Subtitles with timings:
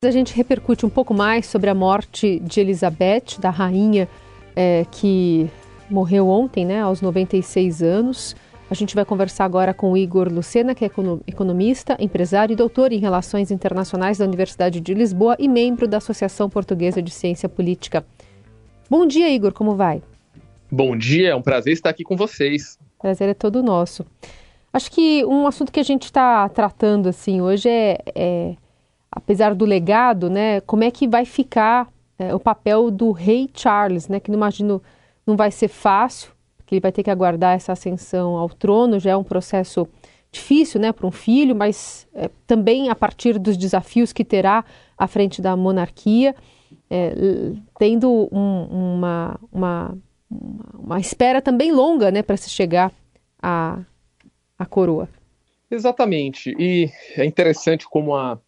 [0.00, 4.08] A gente repercute um pouco mais sobre a morte de Elizabeth, da rainha
[4.54, 5.50] é, que
[5.90, 8.36] morreu ontem, né, aos 96 anos.
[8.70, 10.90] A gente vai conversar agora com o Igor Lucena, que é
[11.26, 16.48] economista, empresário e doutor em Relações Internacionais da Universidade de Lisboa e membro da Associação
[16.48, 18.06] Portuguesa de Ciência Política.
[18.88, 20.00] Bom dia, Igor, como vai?
[20.70, 22.78] Bom dia, é um prazer estar aqui com vocês.
[23.00, 24.06] Prazer é todo nosso.
[24.72, 28.54] Acho que um assunto que a gente está tratando assim hoje é, é
[29.18, 31.88] apesar do legado, né, como é que vai ficar
[32.18, 34.80] é, o papel do rei Charles, né, que não imagino
[35.26, 39.10] não vai ser fácil, porque ele vai ter que aguardar essa ascensão ao trono, já
[39.10, 39.86] é um processo
[40.30, 44.64] difícil, né, para um filho, mas é, também a partir dos desafios que terá
[44.96, 46.34] à frente da monarquia,
[46.88, 47.12] é,
[47.78, 49.98] tendo um, uma, uma,
[50.78, 52.92] uma espera também longa, né, para se chegar
[53.42, 53.80] à,
[54.56, 55.08] à coroa.
[55.70, 58.38] Exatamente, e é interessante como a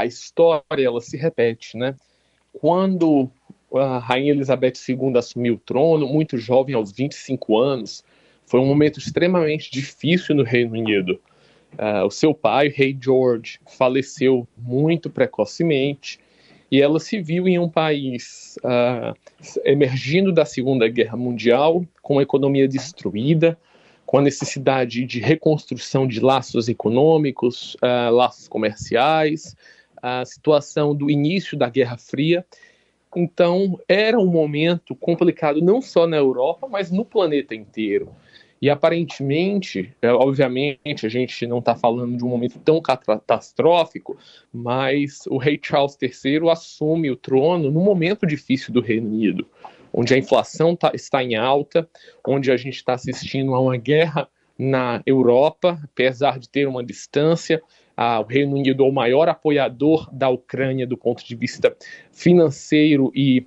[0.00, 1.94] a história ela se repete, né?
[2.52, 3.30] Quando
[3.74, 8.04] a rainha Elizabeth II assumiu o trono, muito jovem, aos 25 anos,
[8.46, 11.20] foi um momento extremamente difícil no Reino Unido.
[11.74, 16.18] Uh, o seu pai, o rei George, faleceu muito precocemente
[16.70, 19.14] e ela se viu em um país uh,
[19.64, 23.58] emergindo da Segunda Guerra Mundial, com a economia destruída,
[24.06, 29.54] com a necessidade de reconstrução de laços econômicos, uh, laços comerciais,
[30.02, 32.44] a situação do início da Guerra Fria.
[33.16, 38.14] Então, era um momento complicado não só na Europa, mas no planeta inteiro.
[38.60, 44.18] E aparentemente, é, obviamente, a gente não está falando de um momento tão catastrófico,
[44.52, 49.46] mas o rei Charles III assume o trono num momento difícil do Reino Unido,
[49.92, 51.88] onde a inflação tá, está em alta,
[52.26, 57.62] onde a gente está assistindo a uma guerra na Europa, apesar de ter uma distância,
[57.98, 61.76] o Reino Unido é o maior apoiador da Ucrânia do ponto de vista
[62.12, 63.44] financeiro e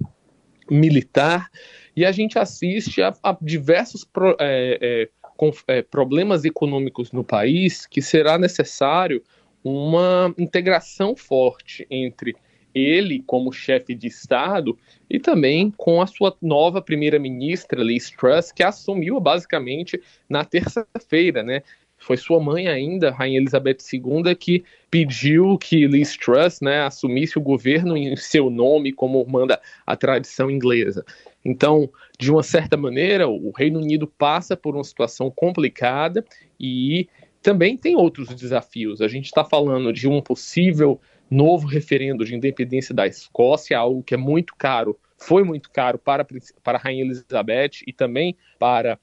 [0.70, 1.50] militar,
[1.96, 7.23] e a gente assiste a, a diversos pro, é, é, com, é, problemas econômicos no
[7.23, 9.23] país que será necessário
[9.64, 12.36] uma integração forte entre
[12.73, 14.78] ele como chefe de Estado
[15.10, 21.64] e também com a sua nova primeira-ministra, Liz Truss, que assumiu basicamente na terça-feira, né?
[22.02, 27.42] Foi sua mãe ainda, Rainha Elizabeth II, que pediu que Liz Truss né, assumisse o
[27.42, 31.06] governo em seu nome, como manda a tradição inglesa.
[31.45, 36.26] Então, de uma certa maneira, o Reino Unido passa por uma situação complicada
[36.60, 37.08] e
[37.40, 39.00] também tem outros desafios.
[39.00, 44.16] A gente está falando de um possível novo referendo de independência da Escócia, algo que
[44.16, 46.26] é muito caro, foi muito caro para,
[46.64, 49.00] para a Rainha Elizabeth e também para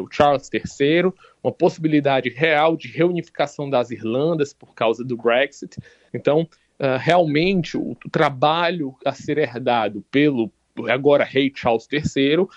[0.00, 5.76] o Charles III, uma possibilidade real de reunificação das Irlandas por causa do Brexit.
[6.14, 6.48] Então,
[6.80, 10.50] uh, realmente, o, trabalho a ser herdado pelo
[10.88, 12.48] agora rei Charles III uh,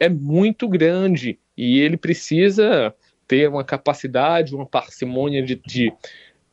[0.00, 2.94] é muito grande e ele precisa
[3.28, 5.92] ter uma capacidade, uma parcimônia de, de,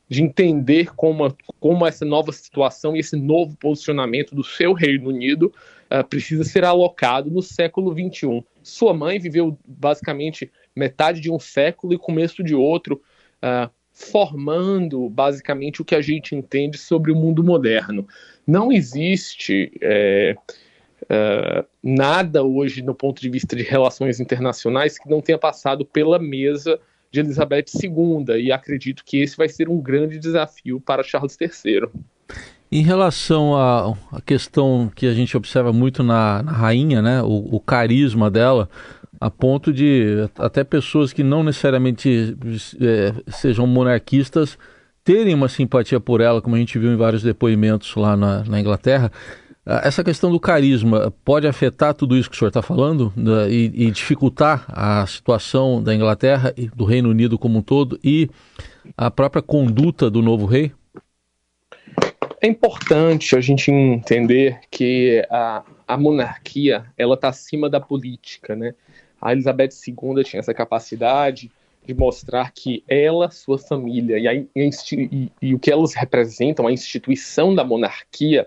[0.09, 5.53] de entender como, como essa nova situação e esse novo posicionamento do seu Reino Unido
[5.93, 8.43] uh, precisa ser alocado no século XXI.
[8.61, 13.01] Sua mãe viveu basicamente metade de um século e começo de outro,
[13.43, 18.07] uh, formando basicamente o que a gente entende sobre o mundo moderno.
[18.45, 20.35] Não existe é,
[21.81, 26.79] nada hoje, no ponto de vista de relações internacionais, que não tenha passado pela mesa
[27.11, 31.81] de Elizabeth II, e acredito que esse vai ser um grande desafio para Charles III.
[32.75, 33.95] Em relação à,
[34.25, 38.67] questão que a gente observa muito na, na rainha, né, o, o, carisma dela,
[39.21, 42.35] a ponto de até pessoas que não necessariamente
[42.81, 44.57] é, sejam monarquistas
[45.03, 48.59] terem uma simpatia por ela, como a gente viu em vários depoimentos lá na, na
[48.59, 49.11] Inglaterra.
[49.63, 53.85] Essa questão do carisma pode afetar tudo isso que o senhor está falando né, e,
[53.85, 58.27] e, dificultar a situação da Inglaterra e do Reino Unido como um todo e
[58.97, 60.71] a própria conduta do novo rei?
[62.43, 68.75] É importante a gente entender que a, a monarquia ela está acima da política, né?
[69.21, 71.49] A Elizabeth II tinha essa capacidade
[71.85, 76.71] de mostrar que ela, sua família e, a, e, e o que elas representam, a
[76.73, 78.45] instituição da monarquia,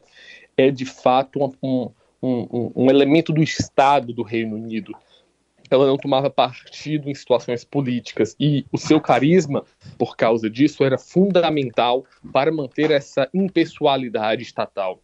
[0.58, 1.90] é de fato um,
[2.22, 4.94] um, um elemento do Estado do Reino Unido
[5.70, 9.64] ela não tomava partido em situações políticas e o seu carisma,
[9.98, 15.00] por causa disso, era fundamental para manter essa impessoalidade estatal.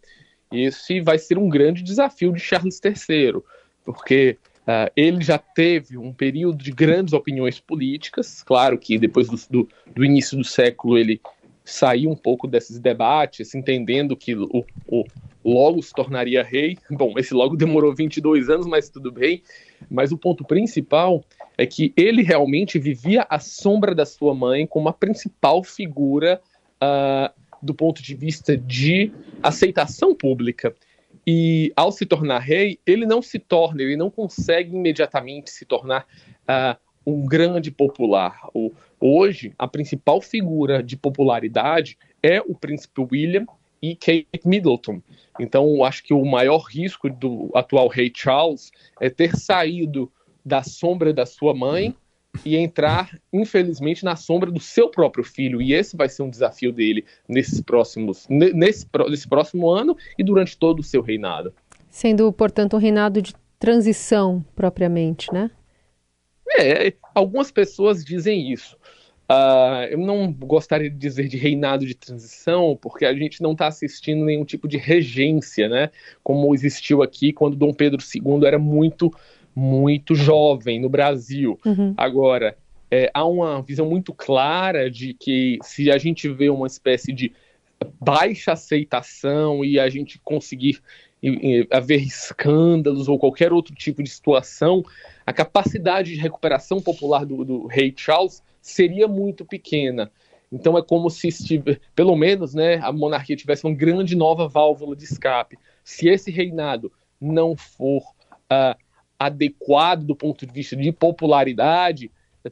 [0.53, 3.43] Esse vai ser um grande desafio de Charles III,
[3.85, 9.37] porque uh, ele já teve um período de grandes opiniões políticas, claro que depois do,
[9.51, 11.21] do, do início do século ele
[11.65, 15.05] sair um pouco desses debates, entendendo que o, o
[15.45, 16.77] logo se tornaria rei.
[16.91, 19.43] Bom, esse logo demorou 22 anos, mas tudo bem.
[19.91, 21.25] Mas o ponto principal
[21.57, 26.41] é que ele realmente vivia à sombra da sua mãe como a principal figura
[26.83, 29.13] uh, do ponto de vista de
[29.43, 30.75] aceitação pública.
[31.27, 36.05] E ao se tornar rei, ele não se torna, ele não consegue imediatamente se tornar
[36.43, 38.49] uh, um grande popular.
[38.53, 43.47] O, hoje, a principal figura de popularidade é o príncipe William
[43.83, 45.03] e Kate Middleton.
[45.41, 48.71] Então, acho que o maior risco do atual rei Charles
[49.01, 50.11] é ter saído
[50.45, 51.95] da sombra da sua mãe
[52.45, 55.61] e entrar, infelizmente, na sombra do seu próprio filho.
[55.61, 60.57] E esse vai ser um desafio dele nesses próximos, nesse, nesse próximo ano e durante
[60.57, 61.53] todo o seu reinado.
[61.91, 65.51] Sendo, portanto, um reinado de transição propriamente, né?
[66.59, 68.77] É, algumas pessoas dizem isso.
[69.33, 73.67] Uh, eu não gostaria de dizer de reinado de transição, porque a gente não está
[73.67, 75.91] assistindo nenhum tipo de regência, né?
[76.23, 79.13] Como existiu aqui quando Dom Pedro II era muito
[79.55, 81.59] muito jovem no Brasil.
[81.65, 81.95] Uhum.
[81.97, 82.57] Agora,
[82.91, 87.33] é, há uma visão muito clara de que se a gente vê uma espécie de
[88.01, 90.81] baixa aceitação e a gente conseguir
[91.23, 94.83] e, haver escândalos ou qualquer outro tipo de situação,
[95.25, 100.11] a capacidade de recuperação popular do, do rei Charles seria muito pequena.
[100.51, 104.95] Então é como se estive, pelo menos, né, a monarquia tivesse uma grande nova válvula
[104.95, 105.59] de escape.
[105.83, 108.77] Se esse reinado não for uh,
[109.19, 112.11] adequado do ponto de vista de popularidade,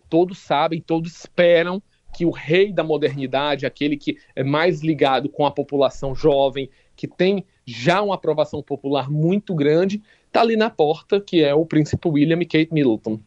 [0.08, 1.82] todos sabem, todos esperam
[2.14, 7.06] que o rei da modernidade, aquele que é mais ligado com a população jovem, que
[7.06, 12.08] tem já uma aprovação popular muito grande, está ali na porta, que é o príncipe
[12.08, 13.18] William e Kate Middleton.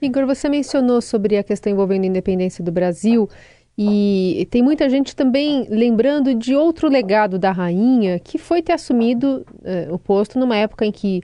[0.00, 3.28] Igor, você mencionou sobre a questão envolvendo a independência do Brasil.
[3.76, 9.46] E tem muita gente também lembrando de outro legado da rainha, que foi ter assumido
[9.64, 11.22] eh, o posto numa época em que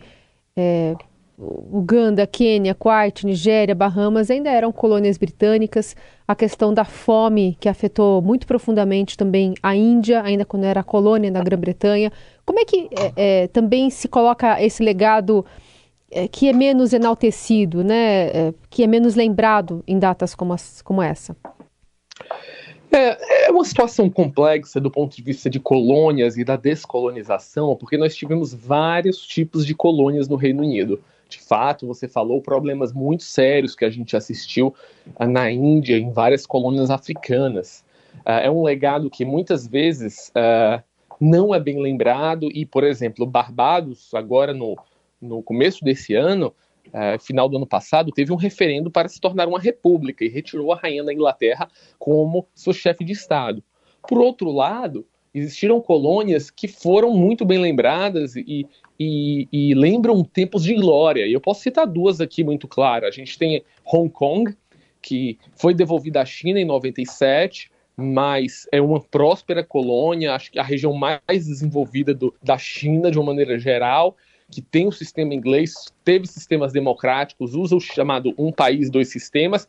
[0.56, 0.94] eh,
[1.38, 5.94] Uganda, Quênia, Kuwait, Nigéria, Bahamas ainda eram colônias britânicas.
[6.26, 11.30] A questão da fome, que afetou muito profundamente também a Índia, ainda quando era colônia
[11.30, 12.10] da Grã-Bretanha.
[12.48, 15.44] Como é que é, é, também se coloca esse legado
[16.10, 18.28] é, que é menos enaltecido, né?
[18.28, 21.36] É, que é menos lembrado em datas como, as, como essa?
[22.90, 27.98] É, é, uma situação complexa do ponto de vista de colônias e da descolonização, porque
[27.98, 31.02] nós tivemos vários tipos de colônias no Reino Unido.
[31.28, 34.74] De fato, você falou problemas muito sérios que a gente assistiu
[35.16, 37.84] ah, na Índia, em várias colônias africanas.
[38.20, 40.82] Uh, é um legado que muitas vezes uh,
[41.20, 44.76] não é bem lembrado, e, por exemplo, Barbados, agora no,
[45.20, 46.54] no começo desse ano,
[46.88, 50.72] uh, final do ano passado, teve um referendo para se tornar uma república e retirou
[50.72, 51.68] a rainha da Inglaterra
[51.98, 53.62] como seu chefe de Estado.
[54.06, 58.66] Por outro lado, existiram colônias que foram muito bem lembradas e,
[58.98, 61.26] e, e, lembram tempos de glória.
[61.26, 63.08] E eu posso citar duas aqui muito claras.
[63.08, 64.54] A gente tem Hong Kong,
[65.02, 70.62] que foi devolvida à China em 97, mas é uma próspera colônia, acho que a
[70.62, 74.16] região mais desenvolvida do, da China de uma maneira geral,
[74.48, 75.74] que tem o um sistema inglês,
[76.04, 79.66] teve sistemas democráticos, usa o chamado um país, dois sistemas,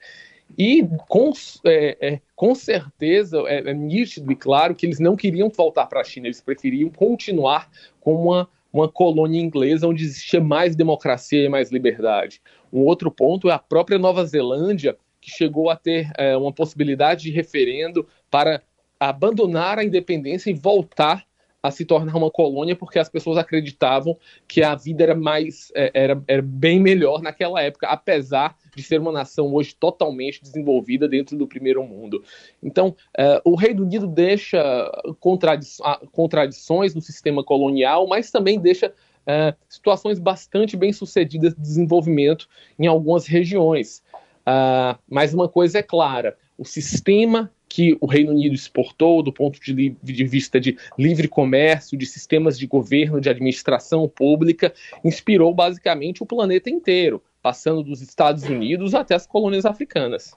[0.55, 1.31] e com,
[1.65, 6.01] é, é, com certeza é, é, nítido e claro que eles não queriam voltar para
[6.01, 7.67] a China, eles preferiam continuar
[7.99, 12.39] com uma, uma colônia inglesa onde existia mais democracia e mais liberdade.
[12.71, 17.23] Um outro ponto é a própria Nova Zelândia, que chegou a ter é, uma possibilidade
[17.23, 18.61] de referendo para
[18.99, 21.25] abandonar a independência e voltar
[21.61, 24.17] a se tornar uma colônia porque as pessoas acreditavam
[24.47, 28.99] que a vida era mais é, era, era bem melhor naquela época, apesar de ser
[28.99, 32.23] uma nação hoje totalmente desenvolvida dentro do primeiro mundo.
[32.63, 35.67] Então, é, o Reino Unido deixa contradi
[36.13, 38.93] contradições no sistema colonial, mas também deixa
[39.27, 44.01] é, situações bastante bem sucedidas de desenvolvimento em algumas regiões.
[44.39, 49.59] Uh, mas uma coisa é clara: o sistema que o Reino Unido exportou do ponto
[49.61, 54.73] de, de, vista de livre comércio, de sistemas de governo, de administração pública,
[55.05, 60.35] inspirou basicamente o planeta inteiro, passando dos Estados Unidos até as colônias africanas.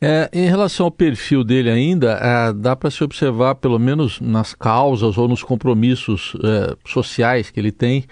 [0.00, 4.54] É, em relação ao perfil dele ainda, é, dá para se observar, pelo menos nas
[4.54, 8.04] causas ou nos compromissos é, sociais que ele tem,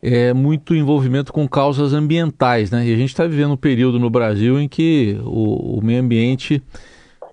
[0.00, 2.70] é, muito envolvimento com causas ambientais.
[2.70, 2.86] Né?
[2.86, 6.62] E a gente está vivendo um período no Brasil em que o, o meio ambiente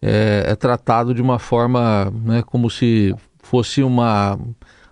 [0.06, 4.38] é, é tratado de uma forma né, como se fosse uma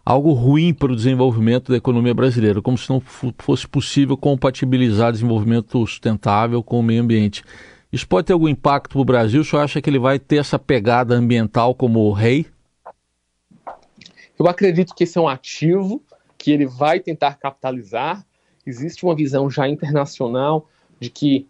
[0.05, 3.01] algo ruim para o desenvolvimento da economia brasileira, como se não
[3.37, 7.43] fosse possível compatibilizar desenvolvimento sustentável com o meio ambiente.
[7.91, 9.41] Isso pode ter algum impacto para o Brasil?
[9.41, 12.45] O senhor acha que ele vai ter essa pegada ambiental como rei?
[14.39, 16.01] Eu acredito que esse é um ativo
[16.37, 18.25] que ele vai tentar capitalizar.
[18.65, 20.67] Existe uma visão já internacional
[20.99, 21.47] de que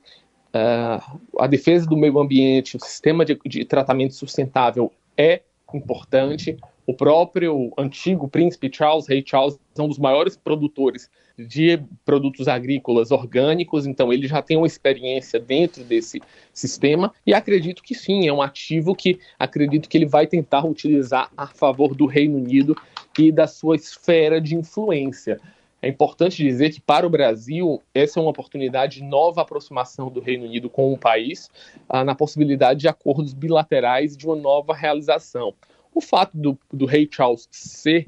[0.53, 5.41] a defesa do meio ambiente, o sistema de, de tratamento sustentável é
[5.73, 6.57] importante.
[6.85, 13.11] O próprio antigo príncipe Charles, rei Charles, é um dos maiores produtores de produtos agrícolas
[13.11, 16.21] orgânicos, então ele já tem uma experiência dentro desse
[16.53, 21.31] sistema e acredito que sim, é um ativo que acredito que ele vai tentar utilizar
[21.35, 22.75] a favor do Reino Unido
[23.17, 25.39] e da sua esfera de influência.
[25.81, 30.19] É importante dizer que para o Brasil essa é uma oportunidade de nova aproximação do
[30.19, 31.49] Reino Unido com o país,
[31.89, 35.53] ah, na possibilidade de acordos bilaterais de uma nova realização.
[35.93, 38.07] O fato do, do rei Charles ser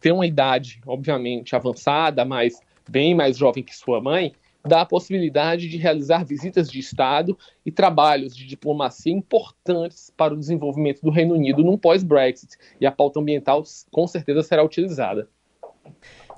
[0.00, 4.32] ter uma idade, obviamente, avançada, mas bem mais jovem que sua mãe,
[4.64, 7.36] dá a possibilidade de realizar visitas de Estado
[7.66, 12.56] e trabalhos de diplomacia importantes para o desenvolvimento do Reino Unido num pós-Brexit.
[12.80, 15.28] E a pauta ambiental, com certeza, será utilizada.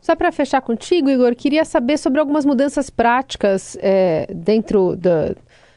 [0.05, 5.35] Só para fechar contigo, Igor, queria saber sobre algumas mudanças práticas é, dentro da,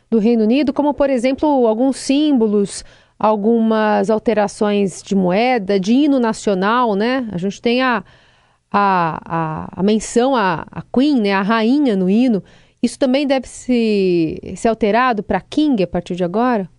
[0.09, 2.83] do Reino Unido, como, por exemplo, alguns símbolos
[3.17, 7.25] algumas alterações de moeda, de hino nacional, né?
[7.31, 8.03] A gente tem a,
[8.69, 11.31] a, a, a menção à, à Queen, né?
[11.31, 12.43] A rainha no hino.
[12.83, 16.69] Isso também deve se, ser alterado para King a partir de agora?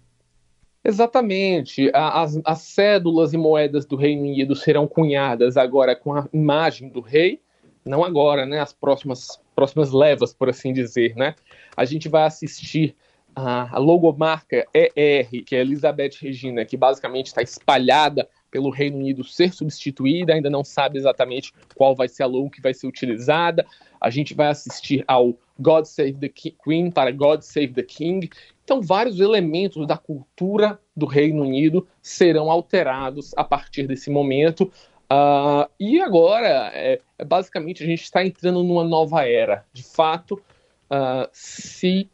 [0.85, 1.91] Exatamente.
[1.93, 7.01] As, as cédulas e moedas do Reino Unido serão cunhadas agora com a imagem do
[7.01, 7.41] rei,
[7.85, 8.61] não agora, né?
[8.61, 11.35] As próximas, próximas levas, por assim dizer, né?
[11.77, 12.95] A gente vai assistir
[13.35, 19.53] a, logomarca ER, que é Elizabeth Regina, que basicamente está espalhada pelo Reino Unido ser
[19.53, 23.65] substituída, ainda não sabe exatamente qual vai ser a logo que vai ser utilizada.
[24.01, 28.29] A gente vai assistir ao God Save the Queen para God Save the King.
[28.69, 34.71] Então, vários elementos da cultura do Reino Unido serão alterados a partir desse momento.
[35.11, 39.65] Uh, e agora, é, é, basicamente, a gente está entrando numa nova era.
[39.73, 42.11] De fato, uh, se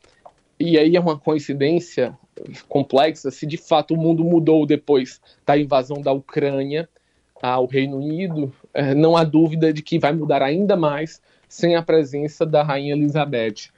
[0.61, 2.17] e aí é uma coincidência
[2.69, 6.89] complexa se de fato o mundo mudou depois da invasão da Ucrânia
[7.43, 11.83] ao Reino Unido, é, não há dúvida de que vai mudar ainda mais sem a
[11.83, 13.73] presença da Rainha Elizabeth.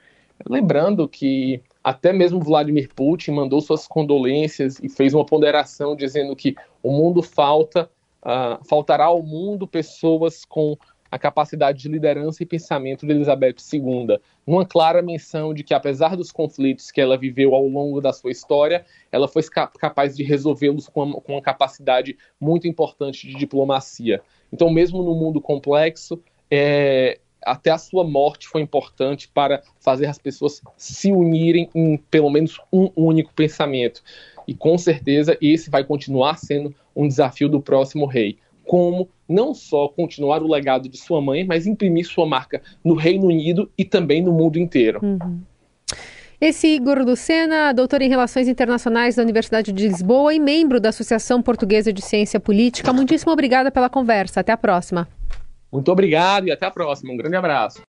[0.47, 6.53] Lembrando que até mesmo Vladimir Putin mandou suas condolências e fez uma ponderação dizendo que
[6.83, 7.89] o mundo falta,
[8.21, 10.77] uh, faltará ao mundo pessoas com
[11.09, 16.17] a capacidade de liderança e pensamento de Elizabeth II, numa clara menção de que, apesar
[16.17, 19.43] dos conflitos que ela viveu ao longo da sua história, ela foi
[19.79, 24.21] capaz de resolvê-los com, com uma capacidade muito importante de diplomacia.
[24.51, 30.17] Então, mesmo no mundo complexo, é, até a sua morte foi importante para fazer as
[30.17, 34.01] pessoas se unirem em pelo menos um único pensamento.
[34.47, 39.87] E com certeza esse vai continuar sendo um desafio do próximo rei como não só
[39.87, 44.21] continuar o legado de sua mãe, mas imprimir sua marca no Reino Unido e também
[44.21, 44.99] no mundo inteiro.
[45.01, 45.39] Uhum.
[46.39, 51.41] Esse Igor Lucena, doutor em Relações Internacionais da Universidade de Lisboa e membro da Associação
[51.41, 54.41] Portuguesa de Ciência Política, muitíssimo obrigada pela conversa.
[54.41, 55.07] Até a próxima.
[55.71, 57.13] Muito obrigado e até a próxima.
[57.13, 57.81] Um grande abraço.